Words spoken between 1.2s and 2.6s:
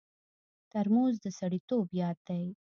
د سړیتوب یاد دی.